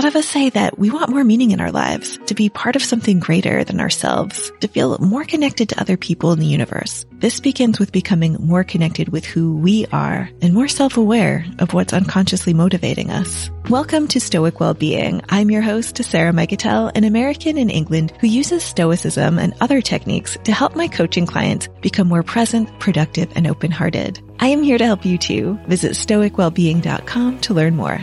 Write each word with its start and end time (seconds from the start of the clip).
lot 0.00 0.08
of 0.08 0.16
us 0.16 0.26
say 0.26 0.48
that 0.48 0.78
we 0.78 0.88
want 0.88 1.10
more 1.10 1.22
meaning 1.22 1.50
in 1.50 1.60
our 1.60 1.70
lives, 1.70 2.18
to 2.24 2.34
be 2.34 2.48
part 2.48 2.74
of 2.74 2.82
something 2.82 3.20
greater 3.20 3.64
than 3.64 3.80
ourselves, 3.80 4.50
to 4.60 4.66
feel 4.66 4.96
more 4.96 5.24
connected 5.24 5.68
to 5.68 5.78
other 5.78 5.98
people 5.98 6.32
in 6.32 6.38
the 6.38 6.46
universe. 6.46 7.04
This 7.12 7.38
begins 7.38 7.78
with 7.78 7.92
becoming 7.92 8.32
more 8.40 8.64
connected 8.64 9.10
with 9.10 9.26
who 9.26 9.58
we 9.58 9.84
are 9.92 10.30
and 10.40 10.54
more 10.54 10.68
self-aware 10.68 11.44
of 11.58 11.74
what's 11.74 11.92
unconsciously 11.92 12.54
motivating 12.54 13.10
us. 13.10 13.50
Welcome 13.68 14.08
to 14.08 14.20
Stoic 14.20 14.58
Wellbeing. 14.58 15.20
I'm 15.28 15.50
your 15.50 15.60
host, 15.60 16.02
Sarah 16.02 16.32
Mikutel, 16.32 16.90
an 16.94 17.04
American 17.04 17.58
in 17.58 17.68
England 17.68 18.14
who 18.22 18.26
uses 18.26 18.62
Stoicism 18.62 19.38
and 19.38 19.52
other 19.60 19.82
techniques 19.82 20.38
to 20.44 20.52
help 20.52 20.74
my 20.74 20.88
coaching 20.88 21.26
clients 21.26 21.68
become 21.82 22.08
more 22.08 22.22
present, 22.22 22.70
productive, 22.80 23.30
and 23.36 23.46
open-hearted. 23.46 24.18
I 24.38 24.46
am 24.46 24.62
here 24.62 24.78
to 24.78 24.86
help 24.86 25.04
you 25.04 25.18
too. 25.18 25.60
Visit 25.66 25.92
stoicwellbeing.com 25.92 27.40
to 27.40 27.52
learn 27.52 27.76
more. 27.76 28.02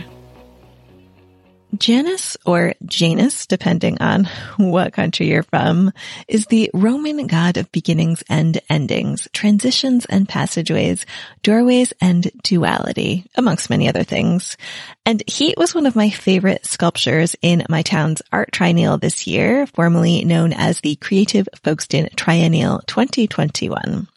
Janus 1.78 2.36
or 2.44 2.74
Janus, 2.84 3.46
depending 3.46 4.00
on 4.00 4.24
what 4.56 4.92
country 4.92 5.28
you're 5.28 5.42
from, 5.42 5.92
is 6.26 6.46
the 6.46 6.70
Roman 6.74 7.26
god 7.26 7.56
of 7.56 7.72
beginnings 7.72 8.22
and 8.28 8.60
endings, 8.68 9.28
transitions 9.32 10.04
and 10.06 10.28
passageways, 10.28 11.06
doorways 11.42 11.92
and 12.00 12.30
duality, 12.42 13.26
amongst 13.36 13.70
many 13.70 13.88
other 13.88 14.04
things. 14.04 14.56
And 15.06 15.22
he 15.26 15.54
was 15.56 15.74
one 15.74 15.86
of 15.86 15.96
my 15.96 16.10
favorite 16.10 16.66
sculptures 16.66 17.36
in 17.40 17.64
my 17.68 17.82
town's 17.82 18.22
art 18.32 18.52
triennial 18.52 18.98
this 18.98 19.26
year, 19.26 19.66
formerly 19.66 20.24
known 20.24 20.52
as 20.52 20.80
the 20.80 20.96
Creative 20.96 21.48
Folkestone 21.62 22.08
Triennial 22.16 22.82
2021. 22.86 24.08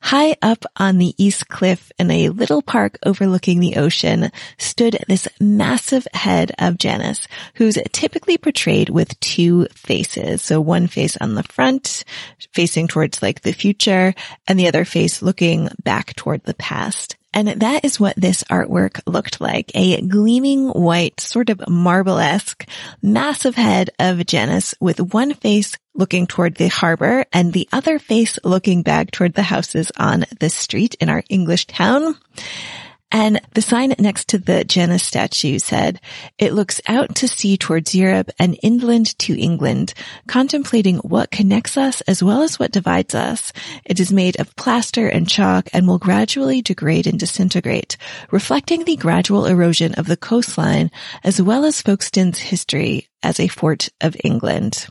High 0.00 0.36
up 0.42 0.64
on 0.76 0.98
the 0.98 1.14
east 1.16 1.48
cliff 1.48 1.90
in 1.98 2.10
a 2.10 2.28
little 2.28 2.62
park 2.62 2.98
overlooking 3.04 3.60
the 3.60 3.76
ocean 3.76 4.30
stood 4.58 4.98
this 5.08 5.28
massive 5.40 6.06
head 6.12 6.52
of 6.58 6.78
Janus, 6.78 7.26
who's 7.54 7.78
typically 7.92 8.38
portrayed 8.38 8.88
with 8.88 9.18
two 9.20 9.66
faces. 9.74 10.42
So 10.42 10.60
one 10.60 10.86
face 10.86 11.16
on 11.16 11.34
the 11.34 11.42
front, 11.42 12.04
facing 12.52 12.88
towards 12.88 13.22
like 13.22 13.42
the 13.42 13.52
future, 13.52 14.14
and 14.46 14.58
the 14.58 14.68
other 14.68 14.84
face 14.84 15.22
looking 15.22 15.68
back 15.82 16.14
toward 16.14 16.44
the 16.44 16.54
past. 16.54 17.16
And 17.34 17.48
that 17.48 17.84
is 17.84 17.98
what 17.98 18.14
this 18.16 18.44
artwork 18.44 19.00
looked 19.06 19.40
like. 19.40 19.72
A 19.74 20.00
gleaming 20.00 20.68
white, 20.68 21.20
sort 21.20 21.50
of 21.50 21.68
marble-esque, 21.68 22.64
massive 23.02 23.56
head 23.56 23.90
of 23.98 24.24
Janus 24.24 24.74
with 24.80 25.00
one 25.00 25.34
face 25.34 25.76
looking 25.94 26.28
toward 26.28 26.54
the 26.54 26.68
harbor 26.68 27.24
and 27.32 27.52
the 27.52 27.68
other 27.72 27.98
face 27.98 28.38
looking 28.44 28.82
back 28.82 29.10
toward 29.10 29.34
the 29.34 29.42
houses 29.42 29.90
on 29.96 30.24
the 30.38 30.48
street 30.48 30.94
in 31.00 31.08
our 31.08 31.24
English 31.28 31.66
town. 31.66 32.16
And 33.14 33.40
the 33.52 33.62
sign 33.62 33.94
next 34.00 34.26
to 34.30 34.38
the 34.38 34.64
Janus 34.64 35.04
statue 35.04 35.60
said, 35.60 36.00
it 36.36 36.52
looks 36.52 36.80
out 36.88 37.14
to 37.14 37.28
sea 37.28 37.56
towards 37.56 37.94
Europe 37.94 38.28
and 38.40 38.58
inland 38.60 39.16
to 39.20 39.40
England, 39.40 39.94
contemplating 40.26 40.96
what 40.96 41.30
connects 41.30 41.76
us 41.76 42.00
as 42.08 42.24
well 42.24 42.42
as 42.42 42.58
what 42.58 42.72
divides 42.72 43.14
us. 43.14 43.52
It 43.84 44.00
is 44.00 44.10
made 44.10 44.40
of 44.40 44.56
plaster 44.56 45.06
and 45.06 45.28
chalk 45.28 45.68
and 45.72 45.86
will 45.86 46.00
gradually 46.00 46.60
degrade 46.60 47.06
and 47.06 47.20
disintegrate, 47.20 47.96
reflecting 48.32 48.84
the 48.84 48.96
gradual 48.96 49.46
erosion 49.46 49.94
of 49.94 50.08
the 50.08 50.16
coastline 50.16 50.90
as 51.22 51.40
well 51.40 51.64
as 51.64 51.82
Folkestone's 51.82 52.38
history 52.38 53.06
as 53.22 53.38
a 53.38 53.46
fort 53.46 53.90
of 54.00 54.16
England. 54.24 54.88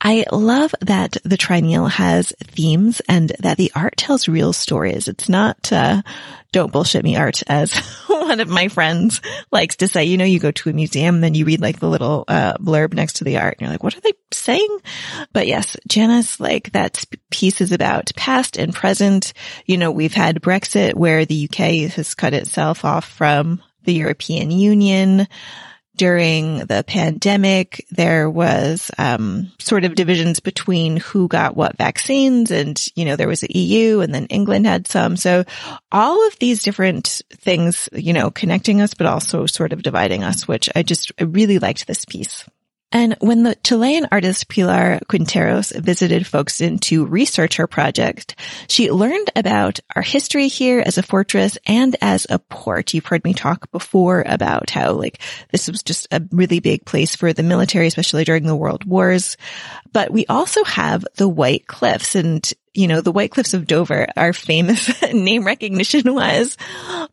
I 0.00 0.24
love 0.32 0.74
that 0.80 1.16
the 1.24 1.36
triennial 1.36 1.86
has 1.86 2.32
themes 2.38 3.00
and 3.08 3.32
that 3.40 3.56
the 3.56 3.72
art 3.74 3.96
tells 3.96 4.28
real 4.28 4.52
stories. 4.52 5.08
It's 5.08 5.28
not, 5.28 5.72
uh, 5.72 6.02
don't 6.52 6.72
bullshit 6.72 7.04
me 7.04 7.16
art 7.16 7.42
as 7.46 7.74
one 8.06 8.40
of 8.40 8.48
my 8.48 8.68
friends 8.68 9.20
likes 9.50 9.76
to 9.76 9.88
say, 9.88 10.04
you 10.04 10.16
know, 10.16 10.24
you 10.24 10.38
go 10.38 10.50
to 10.50 10.70
a 10.70 10.72
museum, 10.72 11.16
and 11.16 11.24
then 11.24 11.34
you 11.34 11.44
read 11.44 11.60
like 11.60 11.80
the 11.80 11.88
little, 11.88 12.24
uh, 12.28 12.54
blurb 12.58 12.94
next 12.94 13.14
to 13.16 13.24
the 13.24 13.38
art 13.38 13.54
and 13.54 13.62
you're 13.62 13.70
like, 13.70 13.82
what 13.82 13.96
are 13.96 14.00
they 14.00 14.12
saying? 14.32 14.78
But 15.32 15.46
yes, 15.46 15.76
Janus, 15.88 16.40
like 16.40 16.72
that 16.72 17.04
piece 17.30 17.60
is 17.60 17.72
about 17.72 18.12
past 18.16 18.56
and 18.56 18.74
present. 18.74 19.32
You 19.66 19.78
know, 19.78 19.90
we've 19.90 20.14
had 20.14 20.42
Brexit 20.42 20.94
where 20.94 21.24
the 21.24 21.48
UK 21.48 21.92
has 21.92 22.14
cut 22.14 22.34
itself 22.34 22.84
off 22.84 23.08
from 23.08 23.62
the 23.84 23.94
European 23.94 24.50
Union 24.50 25.26
during 26.02 26.58
the 26.66 26.82
pandemic, 26.84 27.86
there 27.92 28.28
was 28.28 28.90
um, 28.98 29.52
sort 29.60 29.84
of 29.84 29.94
divisions 29.94 30.40
between 30.40 30.96
who 30.96 31.28
got 31.28 31.56
what 31.56 31.78
vaccines, 31.78 32.50
and 32.50 32.88
you 32.96 33.04
know 33.04 33.14
there 33.14 33.28
was 33.28 33.42
the 33.42 33.56
EU, 33.56 34.00
and 34.00 34.12
then 34.12 34.26
England 34.26 34.66
had 34.66 34.88
some. 34.88 35.16
So 35.16 35.44
all 35.92 36.26
of 36.26 36.36
these 36.40 36.64
different 36.64 37.22
things, 37.30 37.88
you 37.92 38.12
know, 38.12 38.32
connecting 38.32 38.80
us, 38.80 38.94
but 38.94 39.06
also 39.06 39.46
sort 39.46 39.72
of 39.72 39.84
dividing 39.84 40.24
us, 40.24 40.48
which 40.48 40.68
I 40.74 40.82
just 40.82 41.12
I 41.20 41.22
really 41.22 41.60
liked 41.60 41.86
this 41.86 42.04
piece. 42.04 42.46
And 42.92 43.16
when 43.20 43.42
the 43.42 43.56
Chilean 43.64 44.06
artist 44.12 44.48
Pilar 44.48 45.00
Quinteros 45.08 45.74
visited 45.74 46.26
Folkestone 46.26 46.78
to 46.80 47.06
research 47.06 47.56
her 47.56 47.66
project, 47.66 48.38
she 48.68 48.90
learned 48.90 49.30
about 49.34 49.80
our 49.96 50.02
history 50.02 50.48
here 50.48 50.82
as 50.84 50.98
a 50.98 51.02
fortress 51.02 51.56
and 51.66 51.96
as 52.02 52.26
a 52.28 52.38
port. 52.38 52.92
You've 52.92 53.06
heard 53.06 53.24
me 53.24 53.32
talk 53.32 53.70
before 53.72 54.22
about 54.26 54.68
how 54.68 54.92
like 54.92 55.20
this 55.50 55.68
was 55.68 55.82
just 55.82 56.06
a 56.10 56.22
really 56.30 56.60
big 56.60 56.84
place 56.84 57.16
for 57.16 57.32
the 57.32 57.42
military, 57.42 57.86
especially 57.86 58.24
during 58.24 58.44
the 58.44 58.56
world 58.56 58.84
wars. 58.84 59.38
But 59.92 60.10
we 60.10 60.26
also 60.26 60.62
have 60.64 61.06
the 61.16 61.28
White 61.28 61.66
Cliffs 61.66 62.14
and 62.14 62.52
you 62.74 62.88
know, 62.88 63.00
the 63.00 63.12
White 63.12 63.30
Cliffs 63.30 63.54
of 63.54 63.66
Dover 63.66 64.06
are 64.16 64.32
famous 64.32 65.02
name 65.12 65.44
recognition 65.44 66.14
wise, 66.14 66.56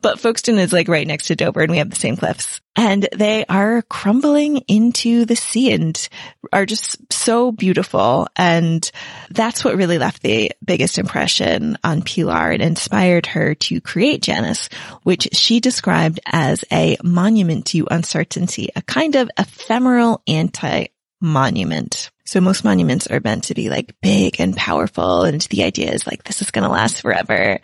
but 0.01 0.19
Folkestone 0.19 0.59
is 0.59 0.73
like 0.73 0.87
right 0.87 1.07
next 1.07 1.27
to 1.27 1.35
Dover 1.35 1.61
and 1.61 1.71
we 1.71 1.77
have 1.77 1.89
the 1.89 1.95
same 1.95 2.15
cliffs 2.15 2.61
and 2.79 3.09
they 3.13 3.43
are 3.49 3.81
crumbling 3.81 4.59
into 4.69 5.25
the 5.25 5.35
sea 5.35 5.73
and 5.73 6.07
are 6.53 6.65
just 6.65 7.11
so 7.11 7.51
beautiful. 7.51 8.25
And 8.37 8.89
that's 9.29 9.65
what 9.65 9.75
really 9.75 9.97
left 9.97 10.21
the 10.21 10.53
biggest 10.63 10.97
impression 10.97 11.77
on 11.83 12.03
Pilar 12.03 12.51
and 12.51 12.61
inspired 12.61 13.25
her 13.25 13.53
to 13.55 13.81
create 13.81 14.21
Janus, 14.21 14.69
which 15.03 15.27
she 15.33 15.59
described 15.59 16.21
as 16.25 16.63
a 16.71 16.95
monument 17.03 17.65
to 17.67 17.85
uncertainty, 17.91 18.69
a 18.77 18.81
kind 18.81 19.15
of 19.15 19.29
ephemeral 19.37 20.21
anti 20.25 20.85
monument. 21.19 22.11
So 22.29 22.39
most 22.39 22.63
monuments 22.63 23.07
are 23.07 23.19
meant 23.23 23.45
to 23.45 23.55
be 23.55 23.71
like 23.71 23.99
big 24.01 24.39
and 24.39 24.55
powerful. 24.55 25.23
And 25.23 25.41
the 25.41 25.63
idea 25.63 25.91
is 25.91 26.05
like, 26.05 26.25
this 26.25 26.43
is 26.43 26.51
going 26.51 26.61
to 26.61 26.69
last 26.69 27.01
forever. 27.01 27.57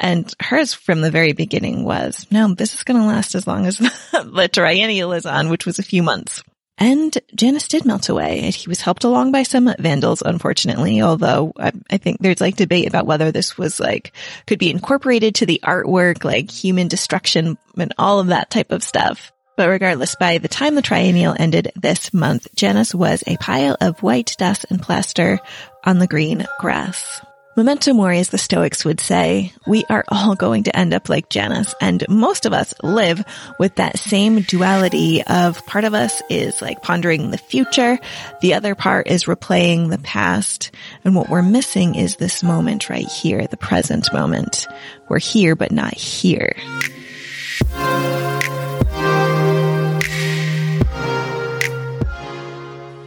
And 0.00 0.34
hers 0.40 0.72
from 0.72 1.02
the 1.02 1.10
very 1.10 1.34
beginning 1.34 1.84
was, 1.84 2.26
no, 2.30 2.54
this 2.54 2.74
is 2.74 2.82
going 2.82 2.98
to 2.98 3.06
last 3.06 3.34
as 3.34 3.46
long 3.46 3.66
as 3.66 3.76
the 4.12 4.48
triennial 4.50 5.12
is 5.12 5.26
on, 5.26 5.50
which 5.50 5.66
was 5.66 5.78
a 5.78 5.82
few 5.82 6.02
months. 6.02 6.42
And 6.78 7.14
Janus 7.34 7.68
did 7.68 7.84
melt 7.84 8.08
away. 8.08 8.40
And 8.40 8.54
He 8.54 8.70
was 8.70 8.80
helped 8.80 9.04
along 9.04 9.32
by 9.32 9.42
some 9.42 9.70
vandals, 9.78 10.22
unfortunately, 10.22 11.02
although 11.02 11.52
I, 11.58 11.72
I, 11.90 11.98
think 11.98 12.20
there's 12.20 12.40
like 12.40 12.56
debate 12.56 12.88
about 12.88 13.04
whether 13.04 13.30
this 13.30 13.58
was 13.58 13.78
like, 13.78 14.14
could 14.46 14.58
be 14.58 14.70
incorporated 14.70 15.34
to 15.34 15.46
the 15.46 15.60
artwork, 15.62 16.24
like 16.24 16.50
human 16.50 16.88
destruction 16.88 17.58
and 17.76 17.92
all 17.98 18.20
of 18.20 18.28
that 18.28 18.48
type 18.48 18.72
of 18.72 18.82
stuff. 18.82 19.30
But 19.56 19.68
regardless, 19.70 20.16
by 20.16 20.38
the 20.38 20.48
time 20.48 20.74
the 20.74 20.82
triennial 20.82 21.34
ended 21.38 21.72
this 21.74 22.12
month, 22.12 22.48
Janus 22.54 22.94
was 22.94 23.24
a 23.26 23.38
pile 23.38 23.76
of 23.80 24.02
white 24.02 24.36
dust 24.38 24.66
and 24.68 24.82
plaster 24.82 25.40
on 25.82 25.98
the 25.98 26.06
green 26.06 26.46
grass. 26.60 27.22
Memento 27.56 27.94
mori, 27.94 28.18
as 28.18 28.28
the 28.28 28.36
Stoics 28.36 28.84
would 28.84 29.00
say, 29.00 29.50
we 29.66 29.82
are 29.88 30.04
all 30.08 30.34
going 30.34 30.64
to 30.64 30.78
end 30.78 30.92
up 30.92 31.08
like 31.08 31.30
Janus, 31.30 31.74
and 31.80 32.04
most 32.06 32.44
of 32.44 32.52
us 32.52 32.74
live 32.82 33.24
with 33.58 33.76
that 33.76 33.98
same 33.98 34.42
duality 34.42 35.22
of 35.22 35.64
part 35.64 35.84
of 35.84 35.94
us 35.94 36.20
is 36.28 36.60
like 36.60 36.82
pondering 36.82 37.30
the 37.30 37.38
future, 37.38 37.98
the 38.42 38.52
other 38.52 38.74
part 38.74 39.06
is 39.06 39.24
replaying 39.24 39.88
the 39.88 39.96
past, 39.96 40.70
and 41.02 41.14
what 41.14 41.30
we're 41.30 41.40
missing 41.40 41.94
is 41.94 42.16
this 42.16 42.42
moment 42.42 42.90
right 42.90 43.08
here, 43.08 43.46
the 43.46 43.56
present 43.56 44.12
moment. 44.12 44.66
We're 45.08 45.18
here, 45.18 45.56
but 45.56 45.72
not 45.72 45.94
here. 45.94 46.56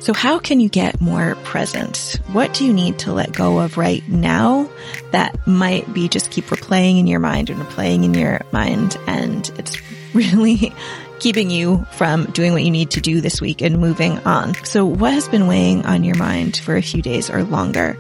So 0.10 0.14
how 0.14 0.40
can 0.40 0.60
you 0.60 0.70
get 0.70 1.00
more 1.00 1.36
present? 1.44 2.20
What 2.32 2.52
do 2.56 2.66
you 2.66 2.74
need 2.74 2.98
to 2.98 3.14
let 3.14 3.32
go 3.32 3.60
of 3.60 3.78
right 3.78 4.02
now 4.10 4.68
that 5.12 5.46
might 5.46 5.94
be 5.94 6.10
just 6.10 6.32
keep 6.32 6.46
replaying 6.46 7.00
in 7.00 7.06
your 7.06 7.20
mind 7.20 7.52
and 7.52 7.62
replaying 7.62 8.04
in 8.04 8.16
your 8.16 8.42
mind 8.52 8.98
and 9.06 9.48
it's 9.60 9.78
really 10.16 10.74
keeping 11.20 11.52
you 11.52 11.86
from 11.92 12.26
doing 12.32 12.54
what 12.54 12.64
you 12.64 12.72
need 12.72 12.90
to 12.90 13.02
do 13.02 13.22
this 13.22 13.40
week 13.40 13.62
and 13.62 13.78
moving 13.78 14.18
on. 14.22 14.56
So 14.66 14.84
what 14.84 15.14
has 15.14 15.28
been 15.28 15.46
weighing 15.46 15.86
on 15.86 16.04
your 16.04 16.18
mind 16.18 16.58
for 16.58 16.76
a 16.76 16.82
few 16.82 17.04
days 17.04 17.30
or 17.30 17.44
longer? 17.44 17.96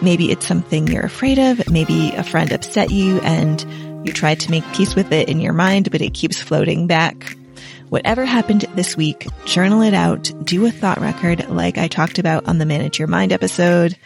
Maybe 0.00 0.32
it's 0.32 0.48
something 0.48 0.88
you're 0.88 1.06
afraid 1.06 1.38
of. 1.38 1.70
Maybe 1.70 2.10
a 2.10 2.24
friend 2.24 2.50
upset 2.50 2.90
you 2.90 3.20
and 3.20 3.64
you 4.04 4.12
tried 4.12 4.40
to 4.40 4.50
make 4.50 4.64
peace 4.72 4.96
with 4.96 5.12
it 5.12 5.28
in 5.28 5.38
your 5.38 5.52
mind, 5.52 5.92
but 5.92 6.00
it 6.00 6.12
keeps 6.12 6.42
floating 6.42 6.88
back 6.88 7.36
Whatever 7.92 8.24
happened 8.24 8.62
this 8.74 8.96
week, 8.96 9.26
journal 9.44 9.82
it 9.82 9.92
out, 9.92 10.32
do 10.44 10.64
a 10.64 10.70
thought 10.70 10.98
record 10.98 11.46
like 11.50 11.76
I 11.76 11.88
talked 11.88 12.18
about 12.18 12.48
on 12.48 12.56
the 12.56 12.64
Manage 12.64 12.98
Your 12.98 13.06
Mind 13.06 13.32
episode. 13.32 13.98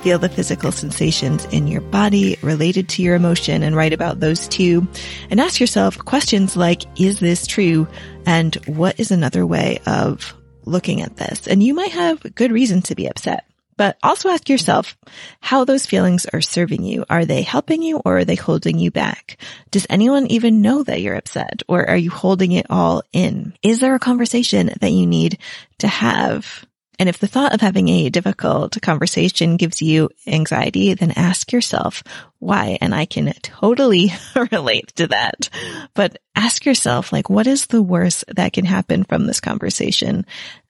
Feel 0.00 0.18
the 0.18 0.30
physical 0.30 0.72
sensations 0.72 1.44
in 1.52 1.66
your 1.66 1.82
body 1.82 2.38
related 2.40 2.88
to 2.88 3.02
your 3.02 3.14
emotion 3.14 3.62
and 3.62 3.76
write 3.76 3.92
about 3.92 4.20
those 4.20 4.48
too. 4.48 4.88
And 5.28 5.40
ask 5.40 5.60
yourself 5.60 5.98
questions 5.98 6.56
like, 6.56 6.84
is 6.98 7.20
this 7.20 7.46
true? 7.46 7.86
And 8.24 8.54
what 8.64 8.98
is 8.98 9.10
another 9.10 9.46
way 9.46 9.80
of 9.84 10.34
looking 10.64 11.02
at 11.02 11.16
this? 11.16 11.46
And 11.46 11.62
you 11.62 11.74
might 11.74 11.92
have 11.92 12.34
good 12.34 12.50
reason 12.50 12.80
to 12.80 12.94
be 12.94 13.08
upset. 13.08 13.44
But 13.78 13.96
also 14.02 14.28
ask 14.28 14.48
yourself 14.48 14.98
how 15.40 15.64
those 15.64 15.86
feelings 15.86 16.26
are 16.26 16.42
serving 16.42 16.82
you. 16.82 17.06
Are 17.08 17.24
they 17.24 17.42
helping 17.42 17.80
you 17.80 18.02
or 18.04 18.18
are 18.18 18.24
they 18.24 18.34
holding 18.34 18.78
you 18.78 18.90
back? 18.90 19.38
Does 19.70 19.86
anyone 19.88 20.26
even 20.26 20.60
know 20.60 20.82
that 20.82 21.00
you're 21.00 21.14
upset 21.14 21.62
or 21.68 21.88
are 21.88 21.96
you 21.96 22.10
holding 22.10 22.52
it 22.52 22.66
all 22.68 23.02
in? 23.12 23.54
Is 23.62 23.78
there 23.78 23.94
a 23.94 24.00
conversation 24.00 24.72
that 24.80 24.92
you 24.92 25.06
need 25.06 25.38
to 25.78 25.88
have? 25.88 26.66
And 26.98 27.08
if 27.08 27.18
the 27.18 27.28
thought 27.28 27.54
of 27.54 27.60
having 27.60 27.88
a 27.88 28.10
difficult 28.10 28.76
conversation 28.82 29.56
gives 29.56 29.80
you 29.80 30.10
anxiety, 30.26 30.94
then 30.94 31.12
ask 31.12 31.52
yourself 31.52 32.02
why. 32.38 32.78
And 32.80 32.94
I 32.94 33.04
can 33.04 33.32
totally 33.42 34.12
relate 34.52 34.94
to 34.96 35.08
that. 35.08 35.48
But 35.94 36.18
ask 36.36 36.64
yourself, 36.64 37.12
like, 37.12 37.28
what 37.28 37.46
is 37.46 37.66
the 37.66 37.82
worst 37.82 38.24
that 38.28 38.52
can 38.52 38.64
happen 38.64 39.04
from 39.04 39.26
this 39.26 39.40
conversation? 39.40 40.24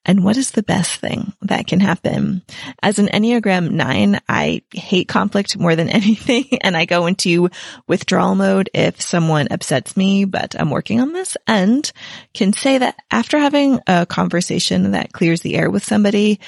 And 0.04 0.24
what 0.24 0.38
is 0.38 0.52
the 0.52 0.62
best 0.62 0.98
thing 0.98 1.34
that 1.42 1.66
can 1.66 1.80
happen? 1.80 2.42
As 2.82 2.98
an 2.98 3.08
Enneagram 3.08 3.70
nine, 3.70 4.18
I 4.26 4.62
hate 4.72 5.08
conflict 5.08 5.58
more 5.58 5.76
than 5.76 5.88
anything. 5.90 6.46
And 6.62 6.74
I 6.74 6.86
go 6.86 7.06
into 7.06 7.50
withdrawal 7.86 8.34
mode 8.34 8.70
if 8.72 9.02
someone 9.02 9.48
upsets 9.50 9.96
me, 9.96 10.24
but 10.24 10.58
I'm 10.58 10.70
working 10.70 11.00
on 11.00 11.12
this 11.12 11.36
and 11.46 11.90
can 12.32 12.54
say 12.54 12.78
that 12.78 12.96
after 13.10 13.38
having 13.38 13.80
a 13.86 14.06
conversation 14.06 14.92
that 14.92 15.12
clears 15.12 15.42
the 15.42 15.56
air 15.56 15.70
with 15.70 15.84
somebody, 15.84 16.40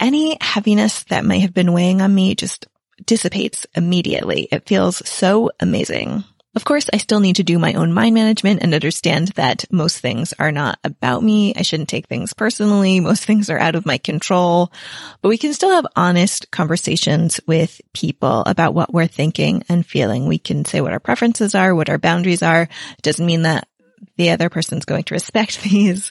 any 0.00 0.36
heaviness 0.40 1.04
that 1.04 1.24
might 1.24 1.42
have 1.42 1.54
been 1.54 1.72
weighing 1.72 2.02
on 2.02 2.12
me 2.12 2.34
just 2.34 2.66
dissipates 3.04 3.66
immediately. 3.74 4.48
It 4.50 4.66
feels 4.66 5.06
so 5.08 5.50
amazing. 5.60 6.24
Of 6.56 6.64
course, 6.64 6.88
I 6.90 6.96
still 6.96 7.20
need 7.20 7.36
to 7.36 7.42
do 7.42 7.58
my 7.58 7.74
own 7.74 7.92
mind 7.92 8.14
management 8.14 8.62
and 8.62 8.72
understand 8.72 9.28
that 9.36 9.66
most 9.70 9.98
things 9.98 10.32
are 10.38 10.50
not 10.50 10.78
about 10.82 11.22
me. 11.22 11.52
I 11.54 11.60
shouldn't 11.60 11.90
take 11.90 12.06
things 12.06 12.32
personally. 12.32 12.98
Most 12.98 13.24
things 13.26 13.50
are 13.50 13.58
out 13.58 13.74
of 13.74 13.84
my 13.84 13.98
control, 13.98 14.72
but 15.20 15.28
we 15.28 15.36
can 15.36 15.52
still 15.52 15.70
have 15.70 15.86
honest 15.94 16.50
conversations 16.50 17.40
with 17.46 17.82
people 17.92 18.42
about 18.46 18.72
what 18.72 18.90
we're 18.90 19.06
thinking 19.06 19.64
and 19.68 19.84
feeling. 19.84 20.28
We 20.28 20.38
can 20.38 20.64
say 20.64 20.80
what 20.80 20.94
our 20.94 20.98
preferences 20.98 21.54
are, 21.54 21.74
what 21.74 21.90
our 21.90 21.98
boundaries 21.98 22.42
are. 22.42 22.62
It 22.62 23.02
doesn't 23.02 23.26
mean 23.26 23.42
that 23.42 23.68
the 24.16 24.30
other 24.30 24.48
person's 24.48 24.86
going 24.86 25.04
to 25.04 25.14
respect 25.14 25.62
these. 25.62 26.10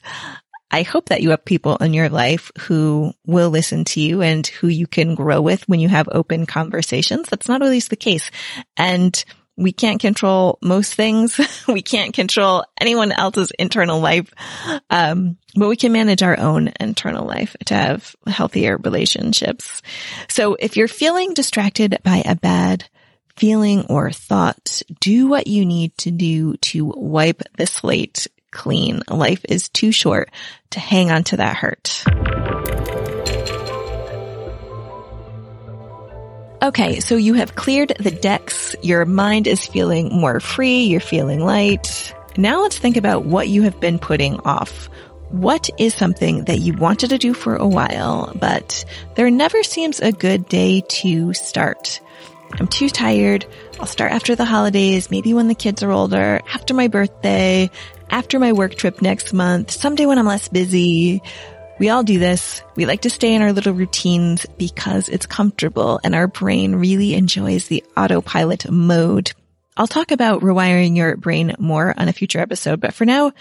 I 0.76 0.82
hope 0.82 1.08
that 1.08 1.22
you 1.22 1.30
have 1.30 1.46
people 1.46 1.78
in 1.78 1.94
your 1.94 2.10
life 2.10 2.52
who 2.60 3.14
will 3.26 3.50
listen 3.50 3.86
to 3.86 4.02
you 4.02 4.22
and 4.22 4.46
who 4.46 4.68
you 4.68 4.88
can 4.88 5.16
grow 5.16 5.42
with 5.42 5.66
when 5.70 5.80
you 5.80 5.88
have 5.88 6.10
open 6.12 6.46
conversations. 6.46 7.30
That's 7.30 7.48
not 7.48 7.62
always 7.62 7.88
the 7.88 7.96
case. 7.96 8.30
And 8.76 9.24
we 9.56 9.72
can't 9.72 10.02
control 10.02 10.60
most 10.62 10.94
things. 10.94 11.40
we 11.70 11.82
can't 11.82 12.14
control 12.14 12.66
anyone 12.78 13.14
else's 13.14 13.52
internal 13.52 14.02
life. 14.02 14.34
Um, 14.90 15.38
but 15.56 15.70
we 15.70 15.78
can 15.78 15.94
manage 15.94 16.22
our 16.22 16.38
own 16.38 16.74
internal 16.78 17.26
life 17.26 17.56
to 17.68 17.74
have 17.74 18.14
healthier 18.28 18.76
relationships. 18.76 19.82
So 20.28 20.56
if 20.56 20.76
you're 20.76 20.90
feeling 20.90 21.34
distracted 21.34 22.00
by 22.04 22.22
a 22.26 22.36
bad 22.36 22.84
feeling 23.38 23.86
or 23.86 24.12
thought, 24.12 24.82
do 25.00 25.30
what 25.30 25.48
you 25.48 25.66
need 25.66 25.98
to 26.00 26.12
do 26.12 26.58
to 26.58 26.92
wipe 26.98 27.44
the 27.56 27.66
slate 27.66 28.28
clean. 28.56 29.02
Life 29.10 29.46
is 29.48 29.70
too 29.70 29.92
short 29.92 30.32
to 30.72 30.80
hang 30.80 31.12
on 31.12 31.24
to 31.26 31.38
that 31.38 31.56
hurt. 31.56 32.04
Okay, 36.64 37.00
so 37.00 37.16
you 37.16 37.36
have 37.36 37.54
cleared 37.54 37.94
the 38.00 38.10
decks. 38.10 38.76
Your 38.82 39.06
mind 39.06 39.46
is 39.46 39.68
feeling 39.68 40.10
more 40.10 40.40
free. 40.40 40.86
You're 40.86 41.00
feeling 41.00 41.40
light. 41.40 42.16
Now 42.38 42.64
let's 42.64 42.80
think 42.80 42.98
about 42.98 43.26
what 43.26 43.50
you 43.50 43.62
have 43.64 43.80
been 43.80 44.00
putting 44.00 44.40
off. 44.40 44.90
What 45.30 45.70
is 45.78 45.94
something 45.94 46.46
that 46.46 46.60
you 46.60 46.74
wanted 46.74 47.12
to 47.12 47.18
do 47.18 47.34
for 47.34 47.56
a 47.56 47.68
while, 47.68 48.32
but 48.40 48.86
there 49.16 49.30
never 49.30 49.62
seems 49.64 50.00
a 50.00 50.12
good 50.12 50.48
day 50.48 50.82
to 50.82 51.34
start? 51.34 52.00
I'm 52.54 52.68
too 52.68 52.90
tired. 52.90 53.46
I'll 53.80 53.86
start 53.86 54.12
after 54.12 54.36
the 54.36 54.46
holidays, 54.46 55.12
maybe 55.12 55.34
when 55.34 55.48
the 55.48 55.56
kids 55.56 55.84
are 55.84 55.92
older, 55.92 56.40
after 56.54 56.74
my 56.74 56.88
birthday, 56.88 57.70
after 58.10 58.40
my 58.40 58.54
work 58.54 58.76
trip 58.76 59.02
next 59.02 59.34
month, 59.34 59.72
someday 59.72 60.06
when 60.06 60.18
I'm 60.18 60.26
less 60.26 60.48
busy. 60.48 61.22
We 61.78 61.90
all 61.90 62.04
do 62.04 62.20
this. 62.20 62.62
We 62.76 62.86
like 62.86 63.02
to 63.02 63.10
stay 63.10 63.34
in 63.34 63.42
our 63.42 63.52
little 63.52 63.74
routines 63.74 64.46
because 64.58 65.10
it's 65.10 65.26
comfortable 65.26 66.00
and 66.04 66.16
our 66.16 66.28
brain 66.28 66.76
really 66.76 67.16
enjoys 67.16 67.68
the 67.68 67.84
autopilot 67.98 68.72
mode. 68.72 69.34
I'll 69.76 69.88
talk 69.88 70.12
about 70.12 70.42
rewiring 70.42 70.96
your 70.96 71.18
brain 71.18 71.54
more 71.60 71.94
on 71.98 72.08
a 72.08 72.14
future 72.14 72.40
episode, 72.40 72.80
but 72.80 72.94
for 72.94 73.06
now, 73.06 73.34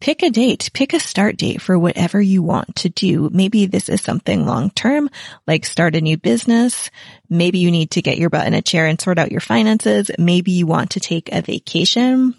pick 0.00 0.22
a 0.22 0.30
date, 0.30 0.70
pick 0.72 0.94
a 0.94 1.00
start 1.00 1.36
date 1.36 1.60
for 1.60 1.78
whatever 1.78 2.20
you 2.20 2.42
want 2.42 2.76
to 2.76 2.88
do. 2.88 3.28
Maybe 3.30 3.66
this 3.66 3.90
is 3.90 4.00
something 4.00 4.46
long 4.46 4.70
term, 4.70 5.10
like 5.46 5.66
start 5.66 5.94
a 5.94 6.00
new 6.00 6.16
business. 6.16 6.90
Maybe 7.28 7.58
you 7.58 7.70
need 7.70 7.90
to 7.92 8.02
get 8.02 8.16
your 8.16 8.30
butt 8.30 8.46
in 8.46 8.54
a 8.54 8.62
chair 8.62 8.86
and 8.86 8.98
sort 8.98 9.18
out 9.18 9.30
your 9.30 9.42
finances. 9.42 10.10
Maybe 10.18 10.52
you 10.52 10.66
want 10.66 10.92
to 10.92 11.00
take 11.00 11.30
a 11.30 11.42
vacation. 11.42 12.34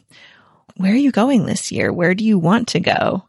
Where 0.75 0.93
are 0.93 0.95
you 0.95 1.11
going 1.11 1.45
this 1.45 1.71
year? 1.71 1.91
Where 1.91 2.15
do 2.15 2.23
you 2.23 2.39
want 2.39 2.69
to 2.69 2.79
go? 2.79 3.27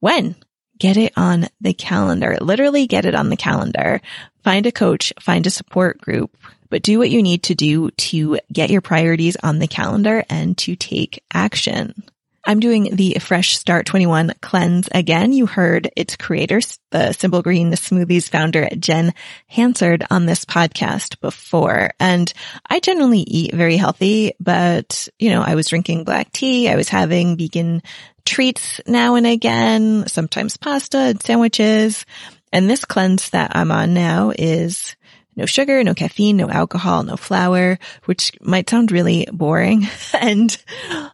When? 0.00 0.36
get 0.78 0.96
it 0.96 1.12
on 1.16 1.48
the 1.60 1.74
calendar. 1.74 2.36
Literally 2.40 2.86
get 2.86 3.06
it 3.06 3.14
on 3.14 3.28
the 3.28 3.36
calendar. 3.36 4.00
Find 4.42 4.66
a 4.66 4.72
coach, 4.72 5.12
find 5.20 5.46
a 5.46 5.50
support 5.50 6.00
group, 6.00 6.36
but 6.70 6.82
do 6.82 6.98
what 6.98 7.10
you 7.10 7.22
need 7.22 7.44
to 7.44 7.54
do 7.54 7.90
to 7.90 8.38
get 8.52 8.70
your 8.70 8.80
priorities 8.80 9.36
on 9.42 9.58
the 9.58 9.68
calendar 9.68 10.24
and 10.28 10.56
to 10.58 10.76
take 10.76 11.22
action. 11.32 12.02
I'm 12.48 12.60
doing 12.60 12.94
the 12.94 13.16
Fresh 13.18 13.58
Start 13.58 13.86
21 13.86 14.34
cleanse 14.40 14.88
again. 14.92 15.32
You 15.32 15.46
heard 15.46 15.90
its 15.96 16.14
creator, 16.14 16.60
the 16.92 17.12
Simple 17.12 17.42
Green 17.42 17.72
Smoothies 17.72 18.28
founder, 18.28 18.68
Jen 18.78 19.12
Hansard 19.48 20.06
on 20.10 20.26
this 20.26 20.44
podcast 20.44 21.20
before. 21.20 21.90
And 21.98 22.32
I 22.70 22.78
generally 22.78 23.18
eat 23.18 23.52
very 23.52 23.76
healthy, 23.76 24.34
but 24.38 25.08
you 25.18 25.30
know, 25.30 25.42
I 25.42 25.56
was 25.56 25.66
drinking 25.66 26.04
black 26.04 26.30
tea. 26.30 26.68
I 26.68 26.76
was 26.76 26.88
having 26.88 27.36
vegan 27.36 27.82
treats 28.24 28.80
now 28.86 29.16
and 29.16 29.26
again, 29.26 30.06
sometimes 30.06 30.56
pasta 30.56 30.98
and 30.98 31.20
sandwiches. 31.20 32.06
And 32.52 32.70
this 32.70 32.84
cleanse 32.84 33.30
that 33.30 33.56
I'm 33.56 33.72
on 33.72 33.92
now 33.92 34.32
is 34.38 34.94
no 35.36 35.46
sugar, 35.46 35.84
no 35.84 35.94
caffeine, 35.94 36.38
no 36.38 36.48
alcohol, 36.48 37.02
no 37.02 37.16
flour, 37.16 37.78
which 38.06 38.32
might 38.40 38.68
sound 38.68 38.90
really 38.90 39.28
boring. 39.30 39.86
And 40.18 40.56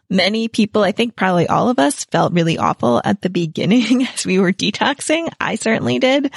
many 0.09 0.47
people, 0.47 0.81
I 0.81 0.91
think 0.91 1.15
probably 1.15 1.47
all 1.47 1.69
of 1.69 1.77
us 1.77 2.05
felt 2.05 2.33
really 2.33 2.57
awful 2.57 3.01
at 3.03 3.21
the 3.21 3.29
beginning 3.29 4.07
as 4.13 4.25
we 4.25 4.39
were 4.39 4.53
detoxing. 4.53 5.31
I 5.39 5.55
certainly 5.55 5.99
did. 5.99 6.31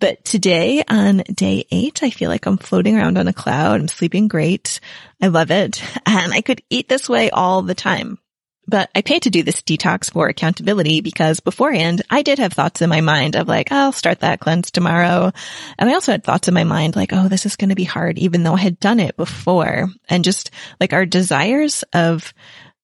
But 0.00 0.24
today 0.24 0.82
on 0.88 1.18
day 1.18 1.64
eight, 1.70 2.02
I 2.02 2.10
feel 2.10 2.28
like 2.28 2.44
I'm 2.46 2.58
floating 2.58 2.96
around 2.96 3.18
on 3.18 3.28
a 3.28 3.32
cloud. 3.32 3.80
I'm 3.80 3.86
sleeping 3.86 4.26
great. 4.26 4.80
I 5.20 5.28
love 5.28 5.52
it. 5.52 5.80
And 6.06 6.32
I 6.32 6.40
could 6.40 6.60
eat 6.68 6.88
this 6.88 7.08
way 7.08 7.30
all 7.30 7.62
the 7.62 7.74
time. 7.76 8.18
But 8.66 8.90
I 8.94 9.02
paid 9.02 9.22
to 9.22 9.30
do 9.30 9.42
this 9.42 9.60
detox 9.60 10.12
for 10.12 10.28
accountability 10.28 11.00
because 11.00 11.40
beforehand 11.40 12.02
I 12.08 12.22
did 12.22 12.38
have 12.38 12.52
thoughts 12.52 12.80
in 12.80 12.88
my 12.88 13.00
mind 13.00 13.34
of 13.34 13.48
like, 13.48 13.72
I'll 13.72 13.92
start 13.92 14.20
that 14.20 14.40
cleanse 14.40 14.70
tomorrow. 14.70 15.32
And 15.78 15.90
I 15.90 15.94
also 15.94 16.12
had 16.12 16.22
thoughts 16.22 16.48
in 16.48 16.54
my 16.54 16.64
mind 16.64 16.94
like, 16.94 17.12
oh, 17.12 17.28
this 17.28 17.44
is 17.44 17.56
going 17.56 17.70
to 17.70 17.74
be 17.74 17.84
hard, 17.84 18.18
even 18.18 18.44
though 18.44 18.54
I 18.54 18.60
had 18.60 18.78
done 18.78 19.00
it 19.00 19.16
before. 19.16 19.88
And 20.08 20.24
just 20.24 20.52
like 20.80 20.92
our 20.92 21.06
desires 21.06 21.82
of 21.92 22.32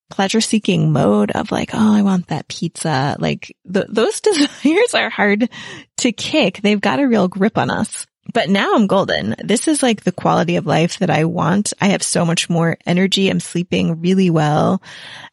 pleasure 0.09 0.41
seeking 0.41 0.91
mode 0.91 1.31
of 1.31 1.51
like, 1.51 1.71
oh, 1.73 1.95
I 1.95 2.01
want 2.01 2.27
that 2.27 2.47
pizza. 2.47 3.15
Like 3.19 3.55
th- 3.71 3.87
those 3.89 4.19
desires 4.21 4.93
are 4.93 5.09
hard 5.09 5.49
to 5.97 6.11
kick. 6.11 6.61
They've 6.61 6.81
got 6.81 6.99
a 6.99 7.07
real 7.07 7.27
grip 7.27 7.57
on 7.57 7.69
us. 7.69 8.05
But 8.33 8.49
now 8.49 8.75
I'm 8.75 8.87
golden. 8.87 9.35
This 9.43 9.67
is 9.67 9.81
like 9.81 10.03
the 10.03 10.11
quality 10.11 10.55
of 10.55 10.65
life 10.65 10.99
that 10.99 11.09
I 11.09 11.25
want. 11.25 11.73
I 11.81 11.87
have 11.87 12.03
so 12.03 12.25
much 12.25 12.49
more 12.49 12.77
energy. 12.85 13.29
I'm 13.29 13.39
sleeping 13.39 14.01
really 14.01 14.29
well. 14.29 14.81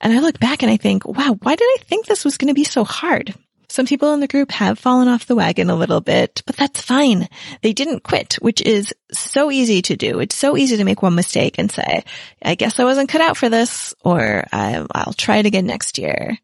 And 0.00 0.12
I 0.12 0.20
look 0.20 0.38
back 0.38 0.62
and 0.62 0.70
I 0.70 0.76
think, 0.76 1.06
wow, 1.06 1.36
why 1.42 1.56
did 1.56 1.64
I 1.64 1.76
think 1.84 2.06
this 2.06 2.24
was 2.24 2.38
going 2.38 2.48
to 2.48 2.54
be 2.54 2.64
so 2.64 2.84
hard? 2.84 3.34
Some 3.76 3.84
people 3.84 4.14
in 4.14 4.20
the 4.20 4.26
group 4.26 4.52
have 4.52 4.78
fallen 4.78 5.06
off 5.06 5.26
the 5.26 5.36
wagon 5.36 5.68
a 5.68 5.76
little 5.76 6.00
bit, 6.00 6.42
but 6.46 6.56
that's 6.56 6.80
fine. 6.80 7.28
They 7.60 7.74
didn't 7.74 8.04
quit, 8.04 8.38
which 8.40 8.62
is 8.62 8.94
so 9.12 9.50
easy 9.50 9.82
to 9.82 9.96
do. 9.96 10.18
It's 10.18 10.34
so 10.34 10.56
easy 10.56 10.78
to 10.78 10.84
make 10.84 11.02
one 11.02 11.14
mistake 11.14 11.56
and 11.58 11.70
say, 11.70 12.02
I 12.40 12.54
guess 12.54 12.80
I 12.80 12.84
wasn't 12.84 13.10
cut 13.10 13.20
out 13.20 13.36
for 13.36 13.50
this, 13.50 13.94
or 14.02 14.46
I'll 14.50 15.12
try 15.12 15.36
it 15.36 15.44
again 15.44 15.66
next 15.66 15.98
year. 15.98 16.38